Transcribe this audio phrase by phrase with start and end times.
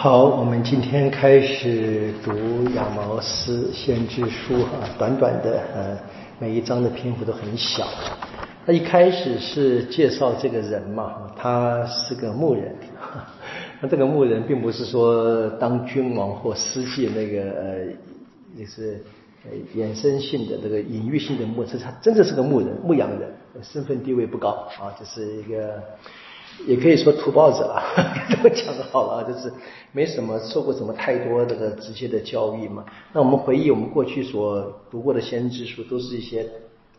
[0.00, 2.30] 好，我们今天开始读
[2.76, 5.98] 亚毛斯先知书啊，短短的呃，
[6.38, 7.84] 每一章的篇幅都很小。
[8.64, 12.72] 那一开始是介绍这个人嘛，他是个牧人。
[13.80, 17.78] 那这个牧人并不是说当君王或司祭那个呃，
[18.56, 19.02] 也是
[19.74, 23.28] 衍生性的这个隐喻性的牧，是他真的是个牧人，牧羊人，
[23.62, 25.82] 身份地位不高啊，就是一个。
[26.66, 27.82] 也可以说土包子了，
[28.28, 29.52] 这么讲好了，就是
[29.92, 32.84] 没什么受过什么太多这个直接的教育嘛。
[33.12, 36.44] 那我们回忆我们过去所读过的先知书，都是一些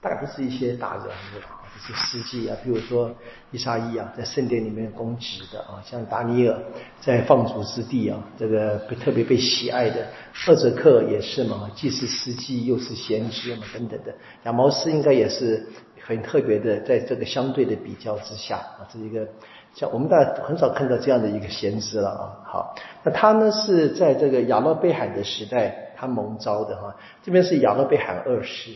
[0.00, 3.10] 大概都是一些大人物啊，这些司机啊，比如说
[3.50, 6.56] 伊莎伊啊，在圣殿里面供职的啊，像达尼尔
[7.00, 14.14] 在放逐之地啊，这个特别被喜爱的赫泽克也是嘛，既是司机又是先知嘛，等等的。
[14.44, 15.66] 亚毛斯应该也是。
[16.00, 19.28] 很特别的，在这个相对的比较之下啊，这一个
[19.74, 22.22] 像我们大家很少看到这样的一个先知了啊。
[22.44, 26.96] 好，那他呢是在这个亚诺贝海的时代，他蒙召的哈。
[27.22, 28.72] 这边是亚诺贝海二世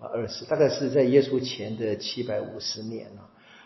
[0.00, 3.24] 啊，二世大概是在耶稣前的七百五十年啊。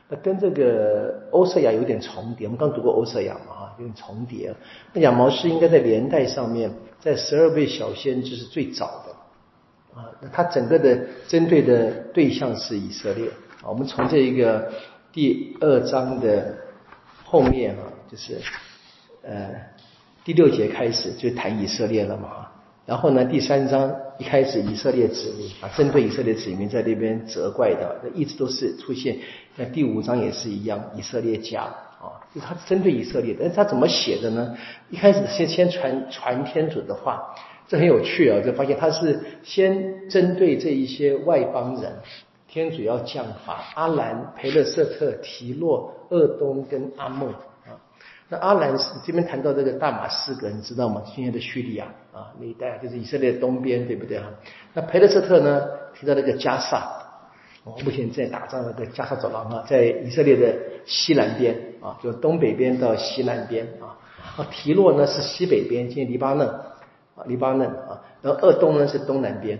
[0.09, 4.55] 那跟这个欧瑟亚有点重叠，我们刚读过欧瑟亚嘛哈，有点重叠。
[4.93, 6.71] 那亚毛斯应该在年代上面，
[7.01, 10.01] 在十二位小先知是最早的。
[10.01, 13.27] 啊，那他整个的针对的对象是以色列
[13.63, 13.67] 啊。
[13.67, 14.71] 我们从这一个
[15.11, 16.55] 第二章的
[17.27, 18.39] 后面啊，就是
[19.23, 19.51] 呃
[20.25, 22.47] 第六节开始就谈以色列了嘛。
[22.87, 29.19] 然后呢，第三章一开始以色列子民啊，针对以色列子民在那边责怪的，那一直都是出现。
[29.57, 34.57] 那第五章也是一样，以色列家啊，就他针对以色列，但是他怎么写的呢？
[34.89, 37.35] 一开始先先传传天主的话。
[37.69, 38.39] 这很有趣啊！
[38.47, 41.95] 就发现他是先针对这一些外邦人，
[42.65, 47.77] 天主要降罚阿兰、培勒瑟特、提洛、厄东跟阿孟啊。
[48.29, 51.03] 那阿兰是这边谈到这个大马士革，你知道吗？
[51.05, 54.27] 今天的叙利亚啊那一带，就是以色列东边，对不对哈？
[54.75, 56.91] 那培勒瑟特呢，提到那个加萨，
[57.65, 60.55] 目前在打仗的个加萨走廊啊，在以色列的
[60.87, 63.97] 西南边啊，就东北边到西南边啊。
[64.51, 66.49] 提洛呢是西北边，今天黎巴嫩。
[66.49, 69.59] 啊，黎巴嫩啊，然后厄东呢是东南边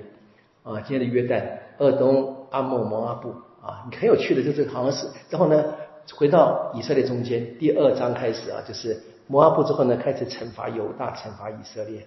[0.63, 1.43] 啊，今天的约旦、
[1.79, 5.63] 鄂东、阿莫、摩阿布啊，你很有趣的，就是好像是，然后呢，
[6.15, 12.07] 回到以色列中间，第二章开始啊，就是摩阿布之后呢，开始惩罚犹大，惩罚以色列，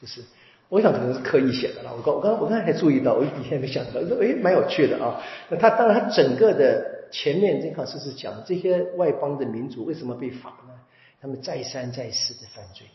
[0.00, 0.22] 就是
[0.68, 1.92] 我想可能是刻意写的了。
[1.96, 5.20] 我刚我刚我刚才还注意到，我以前没想到，说哎，蛮有趣的啊。
[5.48, 10.74] 那他当然他整个的前面这考试是讲这些外邦的民族为什么被罚呢？
[11.20, 12.86] 他们再三再四的犯罪。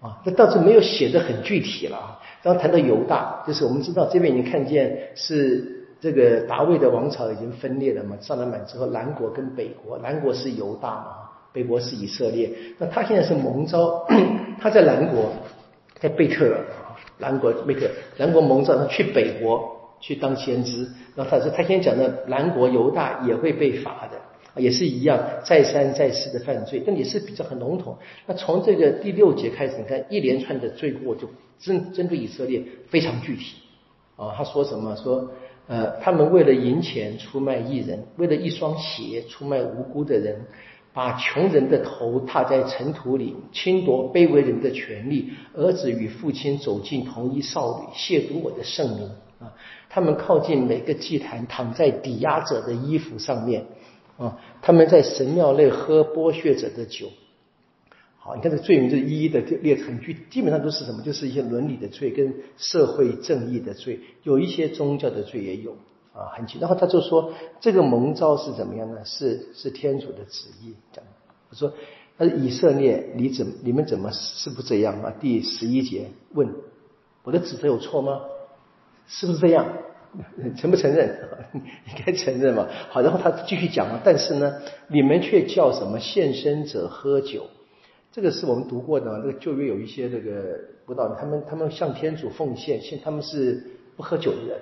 [0.00, 2.20] 啊，那倒是没有写的很具体了啊。
[2.42, 11.06] 刚谈到犹大，就是我们知道这边已经看见是这个达卫的王朝已经分裂了嘛，上了满之后，南国跟北国，南国是犹大嘛，
[11.52, 12.50] 北国是以色列。
[12.78, 14.06] 那他现在是蒙召，
[14.60, 15.32] 他在南国，
[15.98, 20.88] 在贝特尔啊，南国贝特，南国蒙召他去北国去当先知。
[21.14, 24.18] 那他说他先讲的南国犹大也会被罚的。
[24.56, 27.96] 也是一样，再三再四的犯罪，但也是比较很笼统。
[28.26, 33.58] 那从这个第六节开始，你看一连串的罪过就针针对以色列非常具体
[34.16, 34.34] 啊。
[34.36, 34.96] 他说什么？
[34.96, 35.30] 说
[35.70, 40.44] 呃，他们为了银钱出卖艺人，为了一双鞋出卖无辜的人，
[40.92, 45.30] 把穷人的头踏在尘土里，侵夺卑微人的权利。
[45.54, 49.08] 儿子与父亲走进同一少女，亵渎我的圣名
[49.38, 49.54] 啊！
[49.88, 53.64] 他们靠近每个祭坛，躺在抵押者的衣服上面。
[54.18, 57.06] 啊，他们在神庙内喝剥削者的酒。
[58.22, 61.02] 好，你看这罪名就一一的列成具，基本上都是什么？
[61.02, 65.72] 就是一些伦理的罪跟社会正义的罪，有一些宗教的罪也有
[66.12, 66.60] 啊，很清。
[66.60, 69.02] 然后他就说，这个蒙召是怎么样呢？
[69.06, 70.74] 是是天主的旨意。
[70.92, 71.02] 讲，
[71.50, 71.72] 他说，
[72.18, 75.14] 他说以色列，你怎你们怎么是不这样啊？
[75.18, 76.54] 第十一节问，
[77.24, 78.20] 我的指责有错吗？
[79.06, 79.66] 是不是这样？
[80.58, 81.16] 承不承认？
[81.54, 82.68] 应该承认嘛。
[82.90, 87.46] 好，然后他继续讲了，但是呢，你们却叫什么献身者喝酒？
[88.12, 93.64] 这个是我们读过的，那个旧约有一些这个不道，他们他们向天主奉献，现他们是
[93.96, 94.58] 不喝酒的人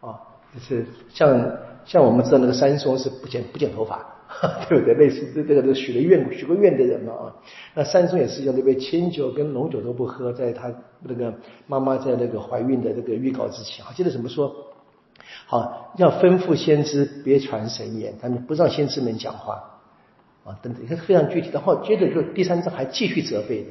[0.00, 0.20] 啊，
[0.54, 4.12] 就是像像我们知道那个山松是不剪不剪头发。
[4.68, 4.92] 对不对？
[4.94, 7.36] 类似这这个都许了愿许过愿的人嘛啊，
[7.74, 8.76] 那三松也是一样，对不对？
[8.76, 11.32] 清酒跟浓酒都不喝，在他那个
[11.68, 14.52] 妈妈在那个怀孕的这个预告之前，记得怎么说？
[15.46, 19.75] 好，要吩咐先知别传神言，他们不让先知们讲话
[20.46, 21.50] 啊，等等，也是非常具体。
[21.52, 23.70] 然后接着就第三章还继续责备的，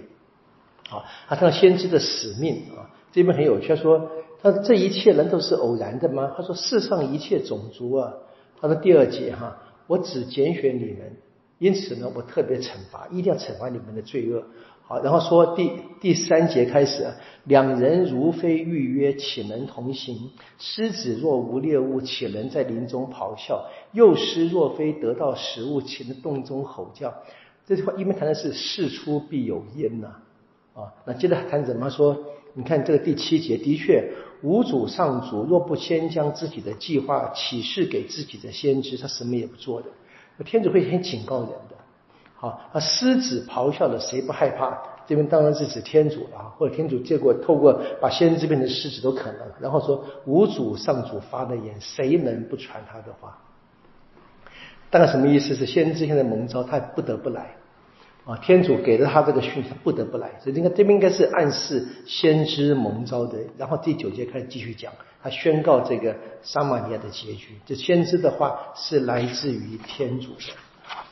[0.95, 4.12] 啊，他看到先知的使命啊，这边很有趣，他说
[4.42, 6.33] 他说这一切人都是偶然的吗？
[6.36, 8.13] 他说世上一切种族啊，
[8.60, 9.57] 他说第二节哈，
[9.88, 11.18] 我只拣选你们
[11.60, 14.44] 因此呢，我特别惩罚，一定要惩罚你们的罪恶。
[14.88, 17.08] 好，然后说第第三节开始，
[17.46, 20.30] 两人如非预约，岂能同行？
[20.60, 23.66] 狮子若无猎物，岂能在林中咆哮？
[23.94, 27.12] 幼狮若非得到食物，岂能洞中吼叫？
[27.66, 30.18] 这句话一边谈的是事出必有因呐，
[30.76, 32.16] 啊，那接着谈怎么说？
[32.54, 39.88] 你看这个第七节，的确，无主上主若不先将自己的计划启示给自己的先知，他什么也不做的。
[40.46, 41.75] 天主会先警告人的。
[42.38, 44.78] 好，那狮子咆哮的，谁不害怕？
[45.08, 49.42] 这边当然是指天主了，或者天主结果透过把先知变成狮子都可能。
[49.60, 53.38] 然后说无主上主发的言，谁能不传他的话？
[54.90, 55.56] 大概什么意思？
[55.56, 57.56] 是先知现在蒙召，他不得不来
[58.26, 58.36] 啊！
[58.38, 60.31] 天主给了他这个讯息，他不得不来。
[60.44, 63.38] 所以应该这边应该是暗示先知蒙召的。
[63.58, 64.92] 然后第九节开始继续讲，
[65.22, 67.60] 他宣告这个撒玛利亚的结局。
[67.66, 70.65] 这先知的话是来自于天主的。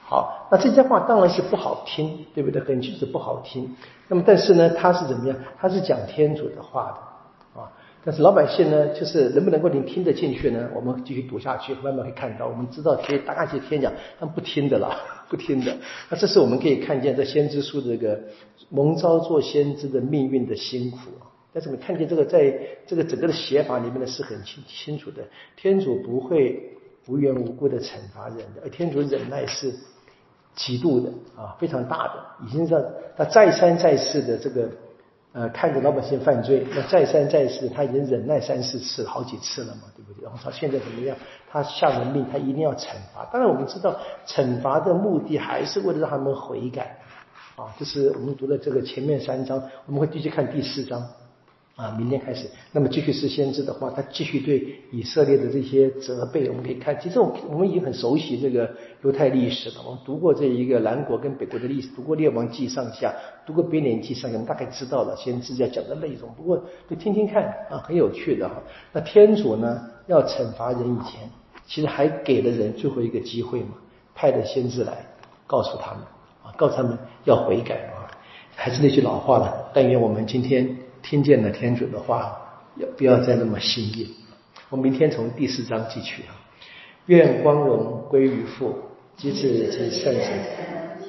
[0.06, 2.62] 好，那这些话当然是不好听，对不对？
[2.62, 3.76] 很清楚不好听。
[4.10, 5.38] 那么，但是呢，他是怎么样？
[5.58, 6.92] 他是讲天主的话
[7.56, 7.72] 的啊。
[8.06, 10.70] 但是老百姓呢，就是能不能够你听得进去呢？
[10.76, 12.46] 我们继续读下去，慢慢会看到。
[12.48, 14.94] 我们知道，其实大概些天讲，他们不听的啦，
[15.30, 15.74] 不听的。
[16.10, 18.20] 那这是我们可以看见在先知书这个
[18.70, 20.98] 蒙召做先知的命运的辛苦。
[21.54, 22.54] 但是我们看见这个，在
[22.86, 25.24] 这个整个的写法里面呢，是很清清楚的。
[25.56, 26.78] 天主不会
[27.08, 29.74] 无缘无故的惩罚人的，而天主忍耐是。
[30.56, 32.78] 极度的啊，非常大的，已经在
[33.18, 34.70] 他再三再四的这个
[35.32, 40.24] 呃看着老百姓犯罪，那再三再四他已经忍耐三四次好几次了嘛，对不对？
[40.24, 41.18] 然后他现在怎么样？
[41.52, 43.26] 他下了命，他一定要惩罚。
[43.32, 43.96] 当然我们知道
[44.28, 47.00] 惩罚的目的还是为了让他们悔改
[47.56, 47.74] 啊。
[47.78, 51.04] 这是我们读的这个前面三章，我们会继续看第四章。
[51.75, 56.96] 啊，明天开始，那么继续是先知的话，他继续对以色列的这些责备，我们可以看。
[57.02, 58.72] 其实我我们已经很熟悉这个
[59.02, 63.12] 犹太历史了，我们读过这一个南国跟北国的历史，读过列王记上下，
[63.48, 66.31] 读过编年记上下，我们大概知道了先知要讲的内容。
[66.38, 68.62] 不过就听听看啊，很有趣的哈。
[68.92, 71.28] 那天主呢要惩罚人以前，
[71.66, 73.69] 其实还给了人最后一个机会嘛，
[74.14, 75.04] 派的先知来
[75.48, 76.02] 告诉他们
[76.44, 78.06] 啊，告诉他们要悔改啊。
[78.56, 80.82] 还是那句老话了，但愿我们今天。
[81.04, 82.36] 听见了天主的话，
[82.78, 84.10] 要不要再那么心硬？
[84.70, 86.34] 我明天从第四章继续啊。
[87.08, 88.80] 愿光荣归于父，
[89.18, 90.40] 及子及圣神，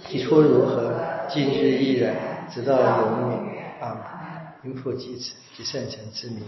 [0.09, 0.93] 起初如何，
[1.31, 2.15] 今日依然，
[2.53, 3.65] 直到永远。
[3.81, 6.43] 啊，因父及子及圣神之名。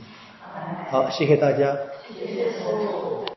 [0.91, 1.77] 好，谢谢大家。